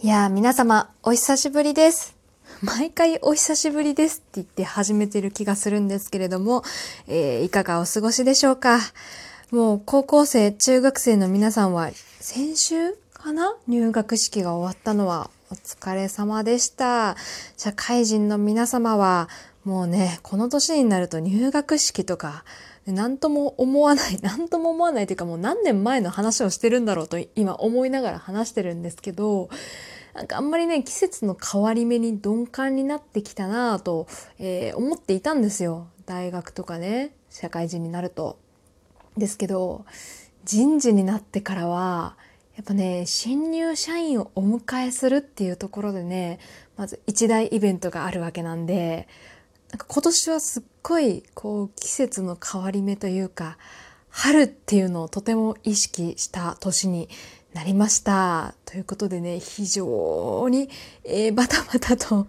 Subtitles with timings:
[0.00, 2.16] いやー皆様お久しぶりです。
[2.62, 6.62] 毎回お久しぶりですって言って始めてる気がするんですけれども、
[7.08, 8.78] えーいかがお過ごしでしょうか？
[9.50, 11.90] もう高校生、中学生の皆さんは
[12.20, 13.56] 先週かな？
[13.66, 17.16] 入学式が終わったのはお疲れ様でした。
[17.56, 19.28] 社会人の皆様は
[19.68, 22.42] もうね、この年になると入学式とか、
[22.86, 29.50] 何とも思わない、 何とも思わないというかもう何年前の話をしてるんだろうと今思いながら話してるんですけど、
[30.14, 34.06] なんかあんまりね、季節の変わり目に鈍感になってきたなぁと、
[34.38, 35.88] えー思っていたんですよ。
[36.06, 38.38] 大学とかね、社会人になると。
[39.18, 39.84] ですけど、
[40.46, 42.16] 人事になってからは、
[42.56, 46.38] やっぱね、新入社員をお迎えするっていうところでね、
[46.78, 49.06] まず一大イベントがあるわけなんで、
[49.70, 53.58] なんか今年はすっごいこう季節の変わり目というか
[54.08, 57.08] 春っていうのをとても意識した年に
[57.54, 58.54] なりました。
[58.66, 60.68] ということでね、非常に、
[61.04, 62.26] えーバタバタと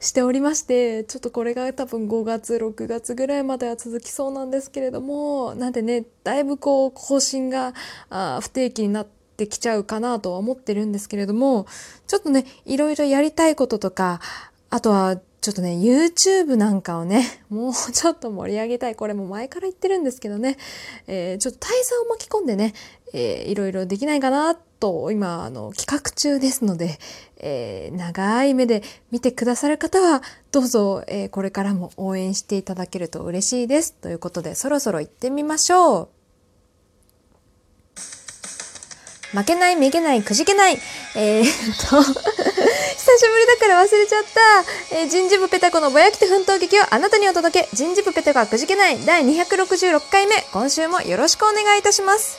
[0.00, 7.74] しておりまして、ちょっとこれが多分5月、6月ぐらいまでは続きそうなんですけれども、なんでね、だいぶこう更新が
[8.10, 11.66] あ不定期になってきちゃうかなとは思ってるんですけれども、
[12.06, 14.20] ちょっとね、いろいろやりたいこととか、
[14.70, 18.94] あとは、ちょっとね、YouTube なんかをね、 もうちょっと盛り上げたい。
[18.94, 20.56] これも前から言ってるんですけどね、
[21.06, 22.72] えーちょっと大佐を巻き込んでね、
[23.12, 26.98] えーいろいろできないかなと、今、あの、企画中ですので、
[27.36, 33.92] えー長い目で見てくださる方は、どうぞ、えーこれからも応援していただけると嬉しいです。
[33.92, 36.08] ということで、そろそろ行ってみましょ
[39.34, 39.38] う。
[39.38, 40.78] 負けない、めげない、くじけない。
[41.16, 41.46] えー、っ
[41.90, 42.53] と、
[43.04, 44.22] 久しぶりだから忘れちゃっ
[44.90, 44.96] た。
[44.96, 47.68] えー人事部ペタコのぼやきと奮闘劇をあなたにお届け。
[47.76, 49.04] 人事部ペタコはくじけない。
[49.04, 50.36] 第266回目。
[50.54, 52.38] 今週もよろしくお願いいたします。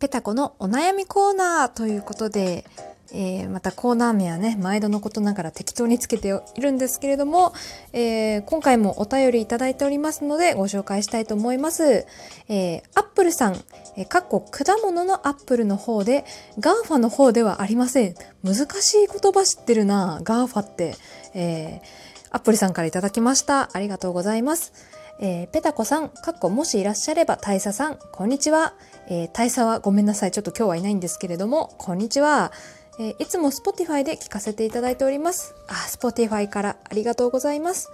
[0.00, 2.64] ペタコのお悩みコーナーということで、
[3.12, 7.52] えーまたコーナー名はね、毎度のことながら適当につけているんですけれども、
[7.92, 12.06] えー今回もお便りいただいておりますのでご紹介したいと思います。
[12.48, 13.56] えーアップルさん、
[13.96, 16.24] えーかっこ果物のアップルの方で、
[16.60, 18.14] GAFA の方ではありません。
[18.44, 20.94] 難しい言葉知ってるな GAFA って。
[21.34, 23.70] えーアップルさんからいただきました。
[23.72, 24.74] ありがとうございます。
[25.18, 28.74] えーペタコさん、かっこもしいらっしゃれば大佐さん、こんにちは。
[29.08, 30.30] えー大佐はごめんなさい。
[30.30, 32.52] ちょっと今日はいないんですけれども、こんにちは。
[32.98, 35.54] えーいつも Spotify で聞かせていただいております。
[35.68, 37.90] あ、Spotify からありがとうございます。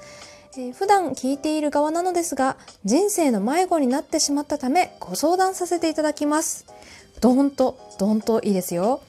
[0.57, 6.67] えー普段聞いている側なのですが、人生の迷子になってしまったため、ご相談させていただきます。
[7.21, 9.01] どんと、どんといいですよ。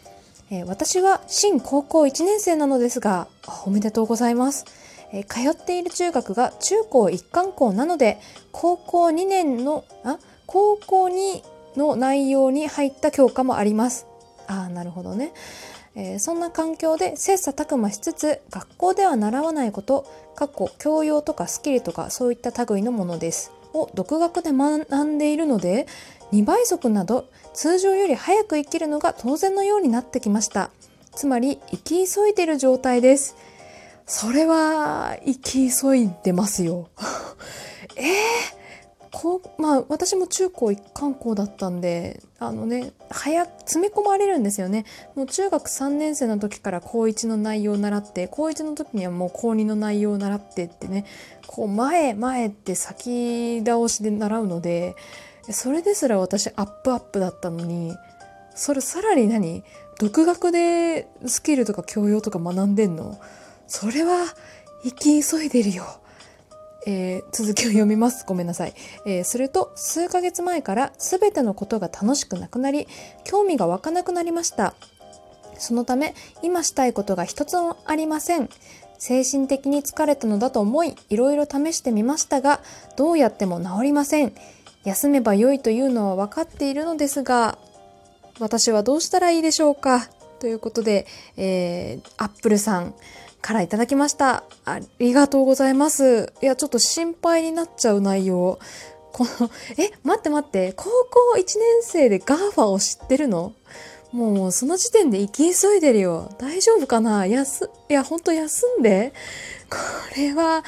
[0.52, 3.28] えー私は新高校1年生なのですが、
[3.66, 4.66] おめでとうございます。
[5.14, 8.20] え通っている中学が中高一貫校なので、
[8.52, 11.44] 高校2年の、あ、高校2
[11.78, 14.08] の内容に入った教科もあります。
[14.48, 15.32] ああ、なるほどね。
[15.96, 23.52] えーそんな環境で切磋琢磨しつつ学校では習わないこと過去教養とかスキルとかそういった類のものです。
[23.74, 25.86] を独学で学んでいるので
[26.32, 30.72] 2倍速など通常より早く生きるのが当然のようになってきました。
[31.14, 33.36] つまり生き急いでる状態です。
[34.06, 36.90] それは生き急いでますよ。
[37.96, 38.55] えー
[39.18, 44.84] こうまあ私も中高一貫校だったんであのね早く詰め込まれるんですよね。
[45.16, 51.06] もう中学3年生の時から高1の内容を習って高1の時にはもう高2の内容を習ってってね
[51.48, 54.98] こう前前って先倒しで習うので
[55.50, 57.96] それですら私アップアップだったのに
[58.54, 59.64] それさらに何？
[59.98, 63.18] 独学でスキルとか教養とか学んでんの？
[63.66, 64.26] それは
[64.84, 65.86] 生き急いでるよ。
[66.86, 68.26] えー続きを読みます。
[68.28, 68.74] ごめんなさい。
[69.06, 72.88] えーすると、数ヶ月前から全てのことが楽しくなくなり、
[73.24, 74.76] 興味が湧かなくなりました。
[75.58, 78.50] そのため、今したいことが一つもありません。
[78.98, 82.62] 精神的に疲れたのだと思い、いろいろ試してみましたが、
[82.96, 84.34] どうやっても治りません。
[84.84, 87.58] 休めば良いというのは分かっているのですが、
[88.40, 90.10] 私はどうしたらいいでしょうか？
[90.40, 92.94] ということで、えー、アップルさん
[93.46, 94.44] からいただきました。
[94.66, 96.34] ありがとうございます。
[96.42, 98.58] いや、ちょっと心配になっちゃう内容。
[99.14, 101.54] この、え、待って待って、高校1年
[101.84, 103.54] 生で GAFA を知ってるの？
[104.12, 106.34] もうその時点で生き急いでるよ。
[106.40, 107.28] 大丈夫かな？
[107.28, 109.14] 休、いや、ほんと休んで。
[109.70, 109.78] こ
[110.18, 110.64] れは、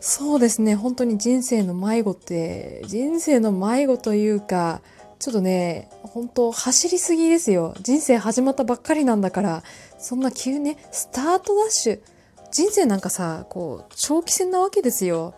[0.00, 4.80] そうですね、本当に人生の迷子って、人生の迷子というか、
[5.18, 7.74] ちょっとね、本当走りすぎですよ。
[7.82, 9.62] 人生始まったばっかりなんだから、
[9.98, 12.00] そんな急ね、スタートダッシュ。
[12.50, 15.34] 人生なんかさ、こう、長期戦なわけですよ。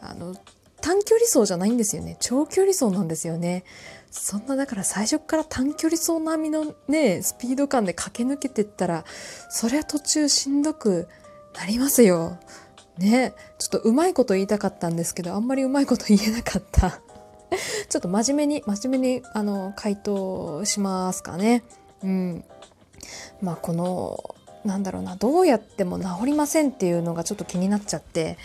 [0.00, 0.34] あの、
[0.80, 2.16] 短距離走じゃないんですよね。
[2.20, 3.64] 長距離走なんですよね。
[4.10, 9.04] そんなだから最初から短距離走並みのねスピード感で駆け抜けてったら
[9.50, 11.08] それは途中しんどく
[11.54, 12.38] なりますよ。
[12.96, 17.00] ねちょっとうまいこと言いたかったんですけどあんまりうまいこと言えなかった。
[17.88, 21.64] ちょっと真面目に真面目にあの回答しますかね。
[22.02, 22.44] うん。
[23.40, 24.34] まあこの
[24.64, 28.38] なんだろうなどうやっても治りませんっていうのがちょっと気になっちゃって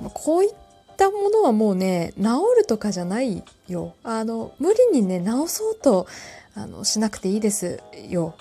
[0.00, 0.54] まこういっ
[0.96, 2.24] たものはもうね治
[2.58, 3.94] るとかじゃないよ。
[4.02, 6.06] あの無理にね治そうと
[6.54, 8.34] あのしなくていいですよ。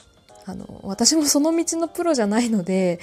[0.46, 3.00] あの私もその道のプロじゃないので、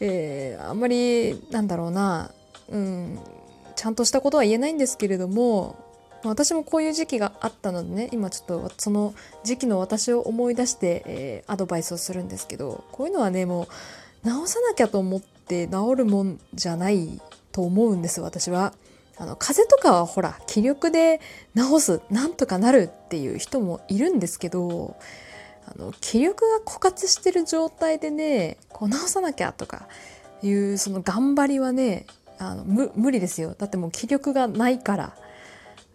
[0.00, 2.30] えー、あんまりなんだろうな、
[2.70, 3.18] うん、
[3.76, 5.76] ちゃんとしたことは言えないんですけれども
[6.24, 13.66] 私もこういう時期があったのでね今ちょっとその時期の私を思い出して、えー、アドバイスをするんですけどこういうのはねもう
[14.24, 17.20] 治さなきゃと思って治るもんじゃない
[17.52, 18.74] と思うんです私は。
[19.20, 21.20] あの風邪とかはほら気力で
[21.56, 24.96] 治すなんとかなるっていう人もいるんですけど
[25.66, 29.88] あの気力が枯渇してる状態でねこう治さなきゃとか
[30.40, 32.06] いうその頑張りはね
[32.38, 35.16] あの無理ですよだってもう気力がないから。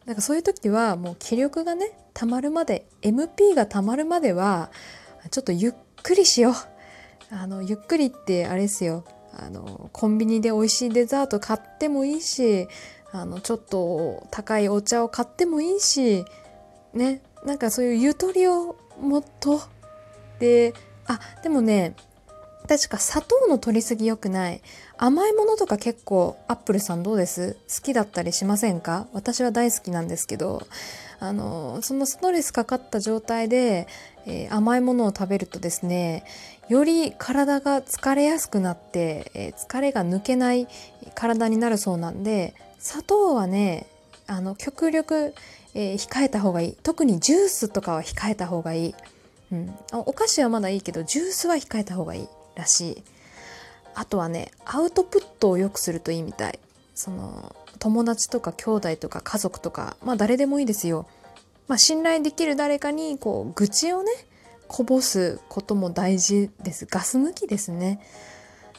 [0.05, 4.71] なんかそういう時はもう気力がね溜まるまで MP が溜まるまでは
[5.31, 6.53] ちょっとゆっくりしよう。
[7.31, 9.05] あのゆっくりってあれですよ。
[9.35, 12.67] あのコンビニで美味しいデザート買ってもいいし
[13.11, 16.25] あのちょっと高いお茶を買ってもいいし
[16.93, 17.21] ね。
[17.45, 19.61] なんかそういうゆとりをもっと
[20.39, 20.73] で
[21.07, 21.95] あでもね
[22.67, 24.61] 確か砂糖の取りすぎ良くない。
[24.97, 27.57] 甘いものとか結構アップルさんどうです？
[27.67, 29.07] 好きだったりしませんか？
[29.13, 30.65] 私は大好きなんですけど。
[31.19, 33.87] あのそのストレスかかった状態で、
[34.25, 36.25] えー、甘いものを食べるとですね
[36.67, 40.67] より体が疲れやすくなって、えー、疲れが抜けない
[41.15, 43.87] 体になるそうなんで砂糖はね
[44.27, 45.33] あの極力、
[45.73, 46.77] えー、控えた方がいい。
[46.83, 48.95] 特にジュースとかは控えた方がいい、
[49.53, 52.27] うん、お菓子はまだいいけどジュースは控えた方がいい。
[52.55, 53.03] らしい。
[53.95, 56.59] あとはねアウトプットを良くするといいみたい。
[56.95, 61.07] その友達とか兄弟とか家族とかまあ誰でもいいですよ、
[61.67, 64.11] まあ、信頼できる誰かにこう愚痴をね
[64.67, 66.85] こぼすことも大事です。
[66.85, 67.99] ガス抜きですね。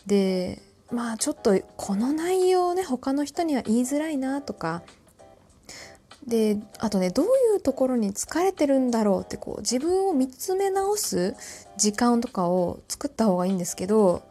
[0.07, 0.61] で
[0.91, 4.83] まあちょっとこの内容をね他の人には言いづらいなとか
[6.27, 11.35] であとねどういうところに疲れてるんだろうってこう自分を見つめ直す
[11.77, 14.23] 時間とかを作った方がいいんですけど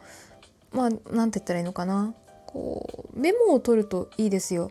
[0.72, 2.14] まあ何て言ったらいいのかな
[2.46, 4.70] こうメモを取るといいですよ。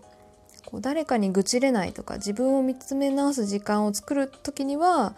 [0.66, 5.16] こう誰かに愚痴れないとか自分を見つめ直す時間を作る時には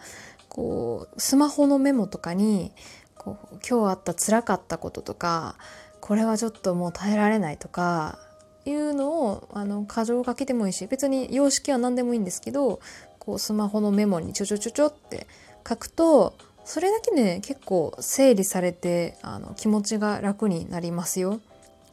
[0.48, 2.72] こうスマホのメモとかに
[3.16, 5.56] こう今日あった辛かったこととか
[6.00, 8.18] これはちょっともう耐えられないとか
[8.66, 12.80] いうのをあの箇条書きでもいいし別に様式は何でもいいんですけど
[13.18, 15.26] こうスマホのメモにちょちょちょちょって
[15.68, 16.34] 書くと
[16.64, 21.40] それだけね結構整理されてあの気持ちが楽になりますよ。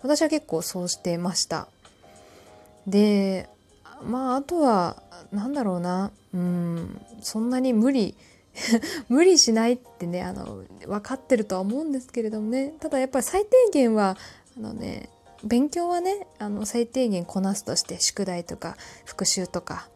[0.01, 1.67] 私は結構そうしてました。
[2.87, 3.47] で
[4.03, 6.11] まああとは何だろうな。
[6.33, 8.15] うんそんなに無理
[9.09, 12.73] 無理しないってねあの分かってるとは思うんですけれどもね。
[12.79, 14.17] ただやっぱり最低限は
[14.57, 15.09] あのね
[15.43, 19.89] 勉強はねあの最低限こなすとして宿題とか復習とか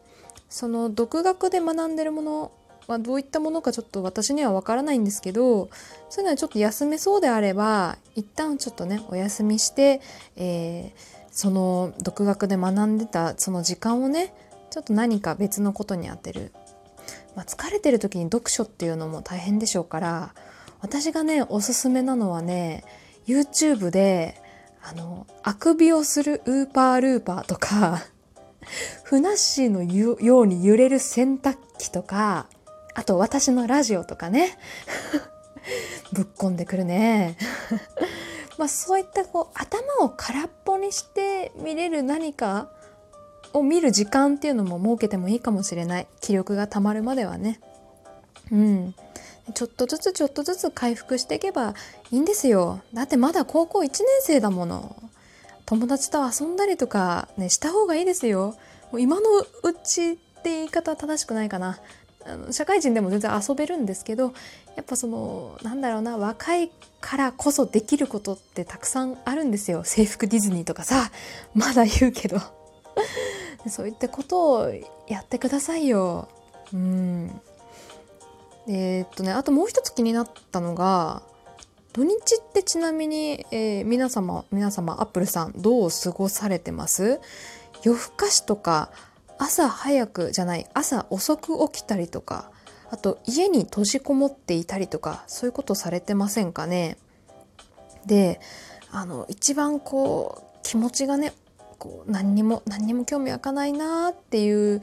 [0.48, 2.52] その独学で学んでるもの
[2.86, 5.68] はどういったものかちょっと私にはわからないんですけど
[6.08, 10.00] そういうのはちょっと休めそうであれば一旦ちょっとねお休みして、
[10.36, 14.32] えー、その独学で学んでたその時間をね
[14.70, 16.52] ちょっと何か別のことに当てる、
[17.36, 20.34] まあ、疲れてる時に読書っていうのも大変でしょうから
[20.80, 22.84] 私がねおすすめなのはね
[23.26, 24.40] YouTube で
[24.82, 28.02] あの、あくびをするウーパールーパーとか、
[29.04, 32.46] ふなっしーのように揺れる洗濯機とか、
[32.94, 34.58] あと私のラジオとかね。
[36.12, 37.36] ぶっこんでくるね。
[38.58, 42.70] まあそういったこう頭を空っぽにして見れる何か
[43.52, 46.06] を見る時間っていうのも設けてもいいかもしれない。
[46.20, 47.60] 気力が溜まるまではね。
[48.50, 48.94] うん。
[49.54, 51.74] ちょっとずつちょっとずつ回復していけば
[52.10, 52.80] いいんですよ。
[52.92, 54.96] だってまだ高校1年生だもの。
[55.66, 58.56] 友達と遊んだりとかね、した方がいいですよ。
[58.90, 59.46] もう今のう
[59.84, 61.78] ちって言い方正しくないかな。
[62.24, 64.32] あの社会人でも全然遊べるんですけど、
[64.76, 69.84] やっぱその、なんだろうな、若いからこそできることってたくさんあるんですよ。
[69.84, 71.10] 制服ディズニーとかさ、
[71.54, 72.40] まだ言うけど。
[73.68, 74.72] そういったことを
[75.06, 76.28] やってくださいよ。
[76.72, 77.40] うん。
[78.68, 81.22] えー、っとねあともう一つ気になったのが
[81.94, 87.20] 土日ってちなみに、えー、皆様皆様アップルさんどう過ごされてます？
[87.82, 88.90] 夜更かしとか
[89.38, 92.50] 朝早くじゃない朝遅く起きたりとか
[92.90, 96.98] あと家に閉じこもっていたりとかそういうことされてませんかね？
[98.04, 98.40] で
[98.90, 101.32] あの一番こう気持ちがね
[101.78, 104.80] こう何にも何にも興味湧かないなっていう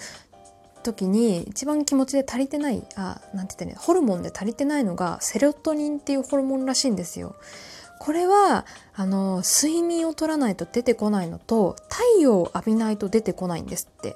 [0.85, 7.35] 時に一番気持ちで足りてないあなんて言ってねホルモンで足りてないのがセロトニンっていうホルモンらしいんですよ。
[7.99, 14.15] これはあの睡眠をとらないと出てこないのと太陽を浴びないと出てこないんですって。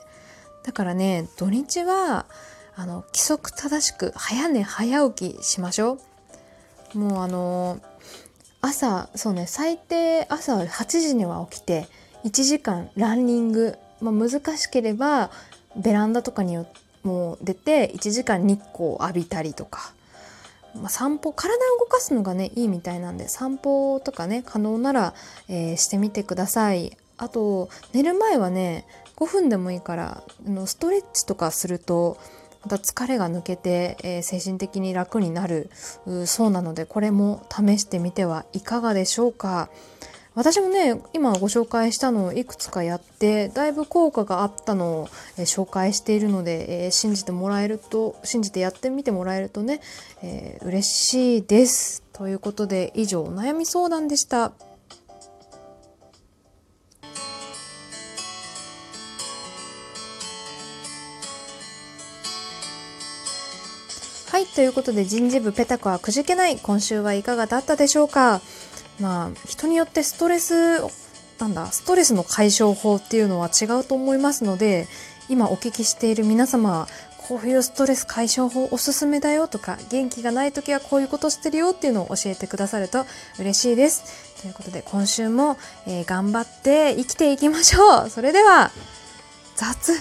[0.64, 2.26] だからね土日は
[2.76, 5.98] あの規則正しく早寝早起きしましょ
[6.94, 6.98] う。
[6.98, 7.80] もうあの
[8.62, 11.88] 朝そうね最低朝8時には起きて
[12.26, 15.32] 1時間ランニング、まあ、難しければ
[15.76, 16.58] ベランダとかに
[17.04, 19.94] も出て1時間日光を浴びたりとか、
[20.76, 25.14] まあ、散歩体を動かすのがねいいみたいなんで散歩とかね可能なら、
[25.48, 26.98] えー、してみてください。
[27.18, 28.86] あと寝る前はね
[29.18, 32.18] 5分でもいいからあのストレッチとかすると
[32.64, 35.70] また疲れが抜けて、えー、精神的に楽になる。
[36.26, 39.70] そうなのでこれも試してみてはいかがでしょうか。
[40.36, 49.82] 私もね今ご紹介したのをいくつかやってだいぶ効果があったのを、え、紹介しているので、え、信じてもらえると信じてやってみてもらえるとね、
[50.22, 52.04] えー、嬉しいです。
[52.14, 54.54] ということで以上お悩み相談でした。
[64.32, 66.58] はい、ということで人事部ペタコはくじけない。
[66.60, 68.42] 今週はいかがだったでしょうか？
[69.00, 70.82] まあ、人によってストレス、
[71.40, 74.88] なんだ、ストレスの解消法っていうのは違うと思いますので、
[75.30, 76.88] 今お聞きしている皆様、
[77.30, 83.06] こういうストレス解消法おすすめだよとか、元気がない時はこういうことしてるよっていうのを教えてくださると
[83.38, 84.42] 嬉しいです。
[84.42, 88.72] ということで今週も、えー、頑張って生きていきましょうそれでは、
[89.56, 89.94] 雑